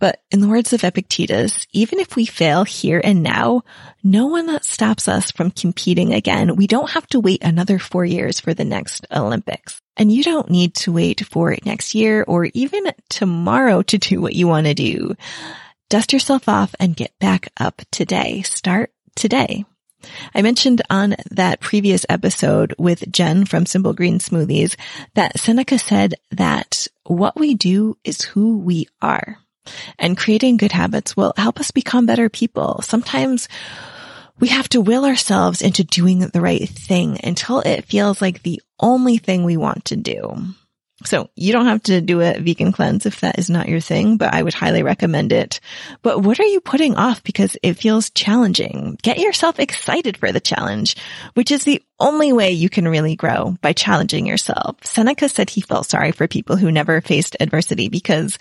But 0.00 0.24
in 0.32 0.40
the 0.40 0.48
words 0.48 0.72
of 0.72 0.82
Epictetus, 0.82 1.68
even 1.70 2.00
if 2.00 2.16
we 2.16 2.26
fail 2.26 2.64
here 2.64 3.00
and 3.02 3.22
now, 3.22 3.62
no 4.02 4.26
one 4.26 4.60
stops 4.64 5.06
us 5.06 5.30
from 5.30 5.52
competing 5.52 6.12
again. 6.12 6.56
We 6.56 6.66
don't 6.66 6.90
have 6.90 7.06
to 7.10 7.20
wait 7.20 7.44
another 7.44 7.78
four 7.78 8.04
years 8.04 8.40
for 8.40 8.54
the 8.54 8.64
next 8.64 9.06
Olympics. 9.12 9.80
And 9.96 10.10
you 10.10 10.24
don't 10.24 10.50
need 10.50 10.74
to 10.76 10.92
wait 10.92 11.24
for 11.26 11.56
next 11.64 11.94
year 11.94 12.24
or 12.26 12.46
even 12.54 12.86
tomorrow 13.08 13.82
to 13.82 13.98
do 13.98 14.20
what 14.20 14.34
you 14.34 14.48
want 14.48 14.66
to 14.66 14.74
do. 14.74 15.14
Dust 15.92 16.14
yourself 16.14 16.48
off 16.48 16.74
and 16.80 16.96
get 16.96 17.12
back 17.18 17.50
up 17.60 17.82
today. 17.90 18.40
Start 18.40 18.94
today. 19.14 19.66
I 20.34 20.40
mentioned 20.40 20.80
on 20.88 21.16
that 21.32 21.60
previous 21.60 22.06
episode 22.08 22.74
with 22.78 23.12
Jen 23.12 23.44
from 23.44 23.66
Simple 23.66 23.92
Green 23.92 24.18
Smoothies 24.18 24.74
that 25.12 25.38
Seneca 25.38 25.78
said 25.78 26.14
that 26.30 26.86
what 27.04 27.38
we 27.38 27.52
do 27.52 27.98
is 28.04 28.22
who 28.22 28.56
we 28.60 28.88
are. 29.02 29.36
And 29.98 30.16
creating 30.16 30.56
good 30.56 30.72
habits 30.72 31.14
will 31.14 31.34
help 31.36 31.60
us 31.60 31.70
become 31.70 32.06
better 32.06 32.30
people. 32.30 32.80
Sometimes 32.80 33.46
we 34.40 34.48
have 34.48 34.70
to 34.70 34.80
will 34.80 35.04
ourselves 35.04 35.60
into 35.60 35.84
doing 35.84 36.20
the 36.20 36.40
right 36.40 36.66
thing 36.66 37.20
until 37.22 37.60
it 37.60 37.84
feels 37.84 38.22
like 38.22 38.42
the 38.42 38.62
only 38.80 39.18
thing 39.18 39.44
we 39.44 39.58
want 39.58 39.84
to 39.84 39.96
do. 39.96 40.54
So 41.04 41.30
you 41.36 41.52
don't 41.52 41.66
have 41.66 41.82
to 41.84 42.00
do 42.00 42.20
a 42.20 42.38
vegan 42.38 42.72
cleanse 42.72 43.06
if 43.06 43.20
that 43.20 43.38
is 43.38 43.50
not 43.50 43.68
your 43.68 43.80
thing, 43.80 44.16
but 44.16 44.32
I 44.32 44.42
would 44.42 44.54
highly 44.54 44.82
recommend 44.82 45.32
it. 45.32 45.60
But 46.02 46.22
what 46.22 46.40
are 46.40 46.44
you 46.44 46.60
putting 46.60 46.96
off 46.96 47.22
because 47.22 47.56
it 47.62 47.74
feels 47.74 48.10
challenging? 48.10 48.98
Get 49.02 49.18
yourself 49.18 49.58
excited 49.58 50.16
for 50.16 50.32
the 50.32 50.40
challenge, 50.40 50.96
which 51.34 51.50
is 51.50 51.64
the 51.64 51.82
only 51.98 52.32
way 52.32 52.52
you 52.52 52.68
can 52.68 52.88
really 52.88 53.16
grow 53.16 53.56
by 53.60 53.72
challenging 53.72 54.26
yourself. 54.26 54.76
Seneca 54.84 55.28
said 55.28 55.50
he 55.50 55.60
felt 55.60 55.86
sorry 55.86 56.12
for 56.12 56.26
people 56.26 56.56
who 56.56 56.72
never 56.72 57.00
faced 57.00 57.36
adversity 57.38 57.88
because 57.88 58.38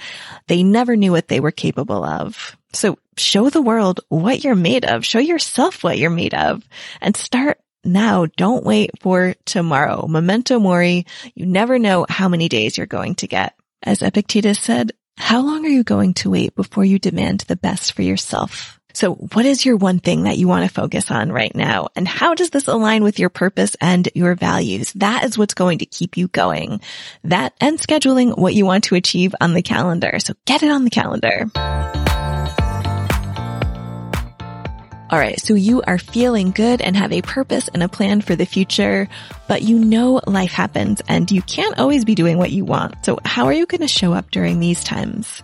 they 0.48 0.64
never 0.64 0.96
knew 0.96 1.12
what 1.12 1.28
they 1.28 1.40
were 1.40 1.52
capable 1.52 2.04
of. 2.04 2.58
So 2.74 2.98
show 3.18 3.50
the 3.50 3.62
world 3.62 4.00
what 4.10 4.44
you're 4.44 4.56
made 4.56 4.86
of. 4.86 5.06
Show 5.06 5.20
yourself 5.20 5.84
what 5.84 5.98
you're 5.98 6.10
made 6.10 6.34
of 6.34 6.64
and 7.02 7.16
start 7.16 7.60
now. 7.84 8.26
Don't 8.38 8.66
wait 8.66 8.92
for 9.00 9.36
tomorrow. 9.46 10.08
Memento 10.08 10.60
mori. 10.60 11.06
You 11.36 11.46
never 11.46 11.80
know 11.80 12.06
how 12.10 12.28
many 12.28 12.50
days 12.50 12.78
you're 12.78 12.88
going 12.88 13.16
to 13.16 13.28
get. 13.28 13.56
As 13.84 14.02
Epictetus 14.02 14.60
said, 14.60 14.92
how 15.18 15.42
long 15.42 15.66
are 15.66 15.70
you 15.70 15.84
going 15.84 16.14
to 16.16 16.32
wait 16.32 16.56
before 16.56 16.86
you 16.86 17.00
demand 17.00 17.42
the 17.42 17.56
best 17.56 17.94
for 17.94 18.02
yourself? 18.02 18.80
So 18.94 19.14
what 19.14 19.46
is 19.46 19.66
your 19.66 19.78
one 19.78 20.00
thing 20.00 20.24
that 20.24 20.38
you 20.38 20.48
want 20.48 20.68
to 20.68 20.74
focus 20.74 21.12
on 21.12 21.32
right 21.32 21.56
now? 21.56 21.88
And 21.96 22.08
how 22.08 22.36
does 22.36 22.50
this 22.50 22.68
align 22.68 23.04
with 23.04 23.20
your 23.20 23.30
purpose 23.30 23.76
and 23.80 24.10
your 24.14 24.36
values? 24.36 24.92
That 24.94 25.24
is 25.24 25.38
what's 25.38 25.54
going 25.54 25.80
to 25.80 25.86
keep 25.86 26.18
you 26.18 26.28
going. 26.28 26.82
That 27.24 27.54
and 27.62 27.80
scheduling 27.80 28.38
what 28.38 28.54
you 28.54 28.66
want 28.66 28.86
to 28.86 28.96
achieve 28.96 29.34
on 29.40 29.54
the 29.54 29.62
calendar. 29.62 30.20
So 30.20 30.34
get 30.46 30.64
it 30.64 30.72
on 30.72 30.84
the 30.84 30.90
calendar. 30.90 32.01
All 35.12 35.20
right. 35.20 35.40
So 35.42 35.56
you 35.56 35.82
are 35.82 35.98
feeling 35.98 36.52
good 36.52 36.82
and 36.82 36.96
have 36.96 37.12
a 37.12 37.22
purpose 37.22 37.68
and 37.68 37.84
a 37.84 37.90
plan 37.90 38.22
for 38.22 38.34
the 38.34 38.46
future, 38.46 39.10
but 39.46 39.62
you 39.62 39.78
know 39.78 40.22
life 40.26 40.54
happens 40.54 41.02
and 41.06 41.30
you 41.30 41.42
can't 41.42 41.78
always 41.78 42.06
be 42.06 42.16
doing 42.16 42.38
what 42.38 42.52
you 42.52 42.64
want. 42.64 43.04
So 43.04 43.20
how 43.26 43.48
are 43.48 43.54
you 43.54 43.66
going 43.66 43.82
to 43.82 43.90
show 43.90 44.14
up 44.14 44.32
during 44.32 44.62
these 44.62 44.86
times? 44.86 45.44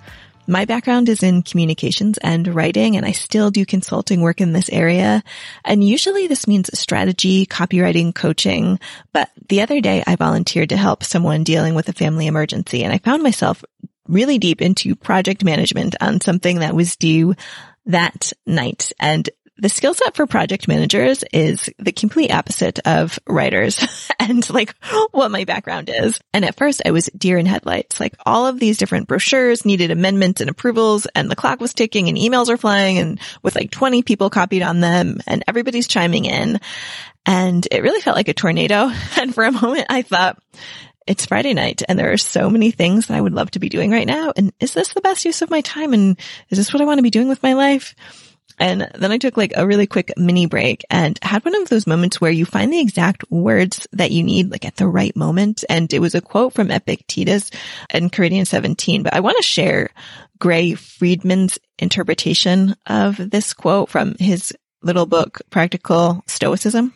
My 0.50 0.64
background 0.64 1.10
is 1.10 1.22
in 1.22 1.44
communications 1.44 2.18
and 2.20 2.48
writing, 2.48 2.96
and 2.96 3.06
I 3.06 3.12
still 3.12 3.52
do 3.52 3.66
consulting 3.66 4.22
work 4.22 4.40
in 4.40 4.54
this 4.54 4.70
area. 4.70 5.22
And 5.66 5.84
usually 5.84 6.28
this 6.28 6.48
means 6.48 6.70
strategy, 6.80 7.46
copywriting, 7.46 8.16
coaching. 8.16 8.80
But 9.12 9.30
the 9.50 9.62
other 9.62 9.82
day 9.82 10.02
I 10.08 10.16
volunteered 10.16 10.70
to 10.70 10.78
help 10.78 11.04
someone 11.04 11.44
dealing 11.44 11.76
with 11.76 11.90
a 11.90 11.94
family 11.94 12.28
emergency, 12.28 12.86
and 12.86 12.94
I 12.94 13.00
found 13.00 13.22
myself 13.22 13.66
really 14.08 14.38
deep 14.38 14.62
into 14.62 14.96
project 14.96 15.44
management 15.44 15.98
on 16.00 16.22
something 16.22 16.60
that 16.60 16.74
was 16.74 16.96
due 16.96 17.36
that 17.88 18.32
night. 18.46 18.94
And 19.02 19.30
the 19.60 19.70
skill 19.70 19.94
set 19.94 20.16
for 20.16 20.28
project 20.28 20.68
managers 20.68 21.24
is 21.34 21.70
the 21.80 21.92
complete 21.92 22.32
opposite 22.32 22.80
of 22.86 23.18
writers 23.28 24.10
and 24.20 24.48
like 24.52 24.76
what 25.12 25.32
my 25.32 25.46
background 25.46 25.90
is. 25.94 26.20
And 26.34 26.46
at 26.46 26.56
first 26.56 26.82
I 26.86 26.92
was 26.92 27.10
deer 27.18 27.38
in 27.38 27.46
headlights. 27.46 28.00
Like 28.00 28.16
all 28.26 28.46
of 28.46 28.60
these 28.60 28.78
different 28.78 29.08
brochures 29.08 29.66
needed 29.66 29.92
amendments 29.92 30.42
and 30.42 30.50
approvals 30.50 31.08
and 31.08 31.30
the 31.30 31.36
clock 31.36 31.60
was 31.60 31.74
ticking 31.74 32.08
and 32.08 32.18
emails 32.18 32.50
were 32.50 32.58
flying 32.58 33.00
and 33.00 33.20
with 33.42 33.56
like 33.56 33.72
20 33.72 34.04
people 34.04 34.30
copied 34.30 34.62
on 34.62 34.80
them 34.80 35.20
and 35.26 35.44
everybody's 35.48 35.88
chiming 35.88 36.26
in. 36.26 36.60
And 37.26 37.68
it 37.72 37.82
really 37.82 38.02
felt 38.02 38.16
like 38.16 38.30
a 38.30 38.34
tornado. 38.34 38.92
And 39.20 39.34
for 39.34 39.44
a 39.44 39.52
moment 39.52 39.88
I 39.90 40.04
thought, 40.04 40.38
it's 41.08 41.26
Friday 41.26 41.54
night 41.54 41.82
and 41.88 41.98
there 41.98 42.12
are 42.12 42.18
so 42.18 42.50
many 42.50 42.70
things 42.70 43.08
that 43.08 43.18
I 43.18 43.22
would 43.22 43.34
love 43.34 43.50
to 43.52 43.60
be 43.60 43.70
doing 43.70 43.92
right 43.92 44.06
now. 44.06 44.34
And 44.36 44.54
is 44.60 44.74
this 44.74 44.90
the 44.90 45.02
best 45.02 45.26
use 45.26 45.42
of 45.42 45.50
my 45.50 45.62
time? 45.62 45.94
And 45.94 46.20
is 46.50 46.58
this 46.58 46.74
what 46.74 46.82
I 46.82 46.86
want 46.86 47.00
to 47.00 47.04
be 47.04 47.10
doing 47.10 47.30
with 47.30 47.42
my 47.42 47.54
life? 47.54 47.96
And 48.60 48.90
then 48.96 49.12
I 49.12 49.18
took 49.18 49.38
like 49.38 49.54
a 49.56 49.68
really 49.68 49.88
quick 49.88 50.14
mini 50.18 50.46
break 50.46 50.84
and 50.90 51.18
had 51.22 51.46
one 51.46 51.56
of 51.56 51.70
those 51.70 51.88
moments 51.88 52.20
where 52.20 52.32
you 52.32 52.46
find 52.46 52.72
the 52.72 52.80
exact 52.80 53.30
words 53.30 53.88
that 53.94 54.12
you 54.12 54.24
need 54.24 54.52
like 54.52 54.66
at 54.66 54.78
the 54.78 54.88
right 54.88 55.16
moment. 55.16 55.64
And 55.70 55.92
it 55.94 56.00
was 56.00 56.16
a 56.16 56.22
quote 56.22 56.54
from 56.54 56.72
Epictetus 56.72 57.52
Enchiridion 57.94 58.48
17, 58.48 59.04
but 59.04 59.14
I 59.14 59.20
want 59.20 59.38
to 59.38 59.44
share 59.44 59.90
Grey 60.40 60.74
Freeman's 60.74 61.60
interpretation 61.80 62.76
of 62.86 63.18
this 63.18 63.54
quote 63.54 63.90
from 63.90 64.16
his 64.20 64.54
little 64.82 65.06
book, 65.06 65.42
Practical 65.50 66.24
Stoicism. 66.28 66.94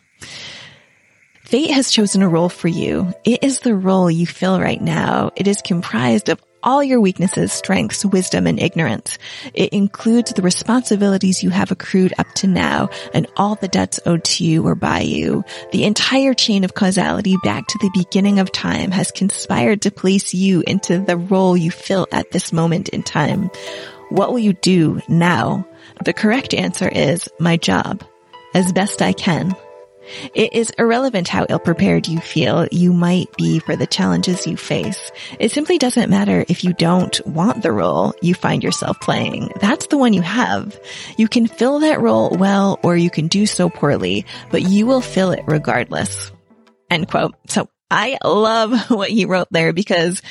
Fate 1.44 1.72
has 1.72 1.92
chosen 1.92 2.22
a 2.22 2.30
role 2.30 2.50
for 2.50 2.70
you. 2.70 3.14
It 3.26 3.44
is 3.44 3.60
the 3.60 3.76
role 3.76 4.10
you 4.10 4.26
fill 4.26 4.60
right 4.60 4.82
now. 4.82 5.32
It 5.36 5.48
is 5.48 5.62
comprised 5.62 6.30
of 6.30 6.42
all 6.64 6.84
your 6.84 7.02
weaknesses, 7.02 7.52
strengths, 7.52 8.06
wisdom, 8.06 8.48
and 8.48 8.60
ignorance. 8.60 9.18
It 9.54 9.74
includes 9.74 10.34
the 10.34 10.42
responsibilities 10.42 11.44
you 11.44 11.50
have 11.50 11.72
accrued 11.72 12.14
up 12.18 12.28
to 12.36 12.48
now 12.48 12.90
and 13.14 13.28
all 13.38 13.56
the 13.56 13.68
debts 13.68 14.00
owed 14.06 14.24
to 14.26 14.46
you 14.46 14.66
or 14.66 14.76
by 14.76 15.02
you. 15.02 15.44
The 15.72 15.84
entire 15.84 16.34
chain 16.34 16.64
of 16.64 16.74
causality 16.74 17.36
back 17.44 17.68
to 17.68 17.80
the 17.82 17.92
beginning 17.94 18.40
of 18.40 18.52
time 18.52 18.92
has 18.92 19.12
conspired 19.12 19.82
to 19.84 19.92
place 19.92 20.34
you 20.34 20.64
into 20.68 21.00
the 21.00 21.18
role 21.18 21.56
you 21.58 21.72
fill 21.72 22.08
at 22.12 22.32
this 22.32 22.54
moment 22.54 22.90
in 22.90 23.04
time. 23.04 23.50
What 24.10 24.32
will 24.32 24.40
you 24.40 24.54
do 24.54 25.02
now? 25.08 25.66
The 26.04 26.14
correct 26.14 26.54
answer 26.54 26.90
is 26.90 27.30
my 27.40 27.58
job 27.58 28.04
as 28.54 28.74
best 28.74 29.02
I 29.02 29.14
can. 29.14 29.56
It 30.34 30.54
is 30.54 30.72
irrelevant 30.78 31.28
how 31.28 31.46
ill 31.50 31.60
prepared 31.60 32.08
you 32.08 32.20
feel 32.20 32.68
you 32.72 32.94
might 32.94 33.36
be 33.38 33.60
for 33.60 33.76
the 33.76 33.88
challenges 33.88 34.48
you 34.48 34.58
face. 34.58 35.12
It 35.40 35.52
simply 35.52 35.78
doesn't 35.78 36.10
matter 36.10 36.46
if 36.48 36.64
you 36.64 36.74
don't 36.74 37.20
want 37.26 37.62
the 37.62 37.72
role 37.72 38.14
you 38.22 38.34
find 38.34 38.64
yourself 38.64 39.00
playing. 39.00 39.52
That's 39.60 39.88
the 39.88 39.98
one 39.98 40.14
you 40.14 40.22
have. 40.22 40.80
You 41.18 41.28
can 41.28 41.48
fill 41.48 41.80
that 41.80 42.02
role 42.02 42.36
well 42.38 42.80
or 42.84 42.96
you 42.96 43.10
can 43.10 43.28
do 43.28 43.46
so 43.46 43.70
poorly, 43.70 44.26
but 44.50 44.64
you 44.64 44.86
will 44.86 45.02
fill 45.02 45.32
it 45.32 45.44
regardless. 45.48 46.32
End 46.90 47.10
quote. 47.10 47.36
So 47.48 47.70
I 47.92 48.18
love 48.24 48.90
what 48.90 49.12
you 49.12 49.28
wrote 49.28 49.50
there 49.52 49.74
because 49.74 50.22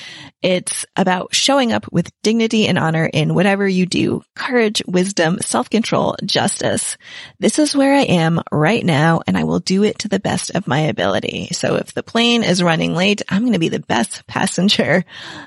it's 0.42 0.86
about 0.96 1.34
showing 1.34 1.72
up 1.72 1.92
with 1.92 2.10
dignity 2.22 2.66
and 2.66 2.78
honor 2.78 3.04
in 3.04 3.34
whatever 3.34 3.68
you 3.68 3.84
do. 3.84 4.22
Courage, 4.34 4.82
wisdom, 4.86 5.38
self-control, 5.40 6.16
justice. 6.24 6.96
This 7.38 7.58
is 7.58 7.76
where 7.76 7.94
I 7.94 8.02
am 8.02 8.40
right 8.50 8.84
now 8.84 9.20
and 9.26 9.36
I 9.36 9.44
will 9.44 9.60
do 9.60 9.84
it 9.84 9.98
to 10.00 10.08
the 10.08 10.18
best 10.18 10.50
of 10.52 10.66
my 10.66 10.80
ability. 10.80 11.48
So 11.52 11.76
if 11.76 11.92
the 11.92 12.02
plane 12.02 12.42
is 12.42 12.62
running 12.62 12.94
late, 12.94 13.20
I'm 13.28 13.42
going 13.42 13.52
to 13.52 13.58
be 13.58 13.68
the 13.68 13.80
best 13.80 14.26
passenger 14.26 15.04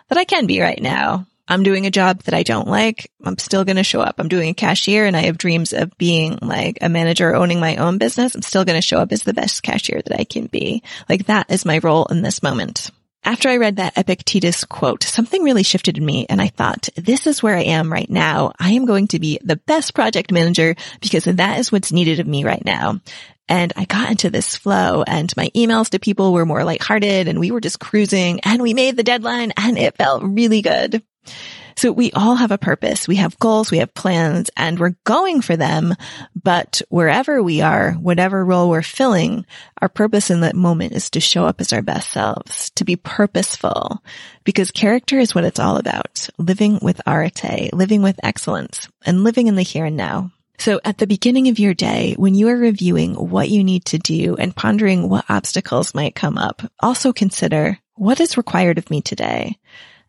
that 0.10 0.17
I 0.17 0.24
can 0.24 0.46
be 0.46 0.62
right 0.62 0.82
now. 0.82 1.25
I'm 1.48 1.64
doing 1.64 1.86
a 1.86 1.92
job 1.92 2.24
that 2.24 2.34
I 2.34 2.44
don't 2.44 2.68
like. 2.68 3.12
I'm 3.24 3.38
still 3.38 3.66
going 3.66 3.76
to 3.76 3.84
show 3.84 4.00
up. 4.00 4.16
I'm 4.18 4.30
doing 4.30 4.50
a 4.50 4.54
cashier 4.54 5.06
and 5.06 5.16
I 5.16 5.22
have 5.22 5.38
dreams 5.38 5.74
of 5.74 5.98
being 5.98 6.40
like 6.42 6.78
a 6.82 6.90
manager 6.90 7.36
owning 7.36 7.60
my 7.60 7.76
own 7.76 7.98
business. 7.98 8.34
I'm 8.34 8.42
still 8.42 8.66
going 8.66 8.78
to 8.78 8.88
show 8.88 8.98
up 8.98 9.12
as 9.12 9.24
the 9.24 9.34
best 9.34 9.62
cashier 9.62 10.02
that 10.02 10.20
I 10.20 10.24
can 10.24 10.48
be. 10.48 10.84
Like 11.10 11.26
that 11.26 11.52
is 11.52 11.66
my 11.66 11.80
role 11.80 12.06
in 12.06 12.22
this 12.22 12.42
moment. 12.42 12.92
After 13.26 13.48
I 13.48 13.58
read 13.58 13.78
that 13.78 13.98
Epictetus 13.98 14.66
quote, 14.66 15.04
something 15.04 15.44
really 15.44 15.64
shifted 15.64 15.98
in 15.98 16.06
me 16.06 16.26
and 16.30 16.42
I 16.42 16.48
thought, 16.48 16.90
this 16.96 17.26
is 17.26 17.42
where 17.42 17.56
I 17.56 17.62
am 17.64 17.92
right 17.92 18.10
now. 18.10 18.52
I 18.60 18.72
am 18.72 18.86
going 18.86 19.08
to 19.10 19.20
be 19.20 19.40
the 19.42 19.56
best 19.56 19.94
project 19.94 20.32
manager 20.32 20.76
because 21.02 21.24
that 21.24 21.60
is 21.60 21.72
what's 21.72 21.94
needed 21.94 22.20
of 22.20 22.28
me 22.28 22.44
right 22.44 22.64
now. 22.64 23.00
And 23.48 23.72
I 23.76 23.86
got 23.86 24.10
into 24.10 24.30
this 24.30 24.56
flow 24.56 25.04
and 25.04 25.32
my 25.38 25.50
emails 25.56 25.90
to 25.90 26.00
people 26.00 26.34
were 26.34 26.46
more 26.46 26.64
lighthearted 26.64 27.28
and 27.28 27.40
we 27.40 27.52
were 27.52 27.62
just 27.62 27.80
cruising 27.80 28.40
and 28.42 28.62
we 28.62 28.74
made 28.74 28.98
the 28.98 29.04
deadline 29.04 29.54
and 29.56 29.78
it 29.78 29.98
felt 29.98 30.24
really 30.24 30.62
good. 30.62 31.02
So 31.75 31.92
we 31.92 32.12
all 32.12 32.36
have 32.36 32.51
a 32.51 32.58
purpose. 32.58 33.08
We 33.08 33.18
have 33.18 33.39
goals, 33.39 33.72
we 33.72 33.80
have 33.80 33.94
plans, 33.94 34.50
and 34.56 34.80
we're 34.80 34.96
going 35.03 35.42
for 35.42 35.58
them. 35.58 35.96
But 36.42 36.82
wherever 36.89 37.42
we 37.42 37.62
are, 37.62 37.94
whatever 37.94 38.46
role 38.46 38.70
we're 38.70 38.84
filling, 38.84 39.46
our 39.82 39.89
purpose 39.89 40.30
in 40.30 40.42
that 40.42 40.56
moment 40.56 40.94
is 40.94 41.10
to 41.12 41.20
show 41.20 41.46
up 41.46 41.62
as 41.62 41.74
our 41.74 41.82
best 41.82 42.12
selves, 42.12 42.70
to 42.72 42.86
be 42.86 42.96
purposeful, 42.96 44.03
because 44.44 44.72
character 44.72 45.20
is 45.20 45.34
what 45.34 45.46
it's 45.46 45.60
all 45.60 45.77
about. 45.77 46.30
Living 46.38 46.80
with 46.82 47.01
arete, 47.08 47.74
living 47.74 48.01
with 48.01 48.20
excellence, 48.24 48.88
and 49.06 49.24
living 49.24 49.48
in 49.48 49.56
the 49.56 49.63
here 49.63 49.86
and 49.86 49.98
now. 49.98 50.32
So 50.60 50.80
at 50.86 51.00
the 51.00 51.08
beginning 51.08 51.50
of 51.50 51.60
your 51.60 51.74
day, 51.74 52.13
when 52.18 52.36
you 52.36 52.48
are 52.50 52.56
reviewing 52.56 53.15
what 53.15 53.50
you 53.50 53.63
need 53.63 53.86
to 53.86 53.98
do 53.98 54.36
and 54.36 54.56
pondering 54.56 55.10
what 55.10 55.25
obstacles 55.27 55.96
might 55.96 56.15
come 56.15 56.38
up, 56.38 56.62
also 56.80 57.12
consider 57.12 57.80
what 57.96 58.20
is 58.20 58.38
required 58.38 58.77
of 58.77 58.89
me 58.89 59.01
today 59.01 59.58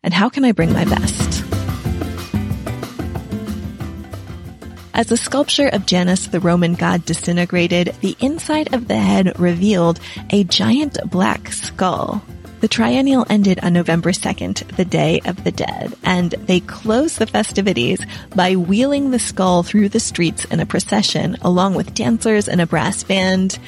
and 0.05 0.13
how 0.13 0.29
can 0.29 0.45
I 0.45 0.53
bring 0.53 0.71
my 0.71 0.85
best? 0.85 1.43
As 4.93 5.07
the 5.07 5.17
sculpture 5.17 5.67
of 5.67 5.85
Janus, 5.85 6.27
the 6.27 6.39
Roman 6.39 6.75
god, 6.75 7.03
disintegrated, 7.03 7.93
the 7.99 8.15
inside 8.21 8.73
of 8.73 8.87
the 8.87 8.95
head 8.95 9.37
revealed 9.37 9.99
a 10.29 10.45
giant 10.45 10.97
black 11.09 11.51
skull. 11.51 12.23
The 12.61 12.67
triennial 12.69 13.25
ended 13.29 13.59
on 13.61 13.73
November 13.73 14.11
2nd, 14.11 14.75
the 14.75 14.85
Day 14.85 15.19
of 15.25 15.43
the 15.43 15.51
Dead, 15.51 15.93
and 16.03 16.31
they 16.31 16.61
closed 16.61 17.19
the 17.19 17.27
festivities 17.27 17.99
by 18.33 18.55
wheeling 18.55 19.11
the 19.11 19.19
skull 19.19 19.61
through 19.61 19.89
the 19.89 19.99
streets 19.99 20.45
in 20.45 20.59
a 20.59 20.65
procession 20.65 21.37
along 21.41 21.75
with 21.75 21.93
dancers 21.93 22.47
and 22.47 22.61
a 22.61 22.65
brass 22.65 23.03
band. 23.03 23.59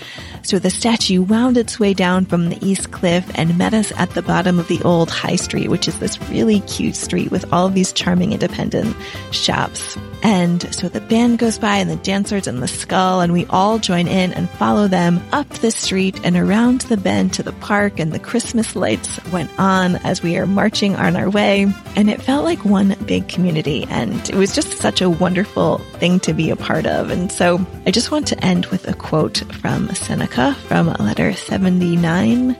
So 0.41 0.57
the 0.57 0.69
statue 0.69 1.21
wound 1.21 1.57
its 1.57 1.79
way 1.79 1.93
down 1.93 2.25
from 2.25 2.49
the 2.49 2.65
East 2.65 2.91
Cliff 2.91 3.29
and 3.35 3.57
met 3.57 3.73
us 3.73 3.91
at 3.97 4.11
the 4.11 4.21
bottom 4.21 4.59
of 4.59 4.67
the 4.69 4.81
old 4.83 5.11
High 5.11 5.35
Street, 5.35 5.69
which 5.69 5.87
is 5.87 5.99
this 5.99 6.21
really 6.29 6.61
cute 6.61 6.95
street 6.95 7.29
with 7.29 7.51
all 7.51 7.67
of 7.67 7.73
these 7.73 7.91
charming 7.91 8.31
independent 8.31 8.95
shops. 9.31 9.97
And 10.23 10.73
so 10.73 10.89
the 10.89 11.01
band 11.01 11.39
goes 11.39 11.59
by 11.59 11.77
and 11.77 11.89
the 11.89 11.95
dancers 11.97 12.47
and 12.47 12.63
the 12.63 12.67
skull 12.67 13.21
and 13.21 13.33
we 13.33 13.45
all 13.47 13.77
join 13.77 14.07
in 14.07 14.33
and 14.33 14.49
follow 14.51 14.87
them 14.87 15.21
up 15.31 15.47
the 15.49 15.71
street 15.71 16.19
and 16.23 16.35
around 16.35 16.81
the 16.81 16.97
bend 16.97 17.33
to 17.33 17.43
the 17.43 17.51
park 17.53 17.99
and 17.99 18.11
the 18.11 18.19
Christmas 18.19 18.75
lights 18.77 19.23
went 19.31 19.51
on 19.59 19.95
as 19.97 20.23
we 20.23 20.37
are 20.37 20.45
marching 20.45 20.95
on 20.95 21.15
our 21.15 21.29
way. 21.29 21.67
And 21.95 22.09
it 22.09 22.21
felt 22.21 22.45
like 22.45 22.63
one 22.63 22.95
big 23.05 23.27
community 23.27 23.85
and 23.89 24.29
it 24.29 24.35
was 24.35 24.55
just 24.55 24.77
such 24.77 25.01
a 25.01 25.09
wonderful 25.09 25.79
thing 25.99 26.19
to 26.21 26.33
be 26.33 26.49
a 26.49 26.55
part 26.55 26.85
of. 26.85 27.09
And 27.09 27.31
so 27.31 27.59
I 27.85 27.91
just 27.91 28.11
want 28.11 28.27
to 28.27 28.45
end 28.45 28.67
with 28.67 28.87
a 28.87 28.93
quote 28.93 29.39
from 29.55 29.93
Seneca 29.93 30.53
from 30.67 30.87
letter 30.93 31.33
79. 31.33 32.57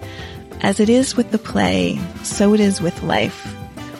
As 0.61 0.79
it 0.79 0.89
is 0.89 1.15
with 1.15 1.31
the 1.31 1.37
play, 1.37 1.99
so 2.23 2.53
it 2.53 2.59
is 2.59 2.81
with 2.81 3.03
life. 3.03 3.45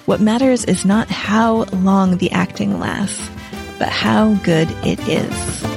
What 0.08 0.22
matters 0.22 0.66
is 0.66 0.86
not 0.86 1.08
how 1.08 1.66
long 1.66 2.18
the 2.18 2.32
acting 2.32 2.80
lasts, 2.80 3.30
but 3.78 3.90
how 3.90 4.34
good 4.36 4.70
it 4.84 5.00
is. 5.08 5.77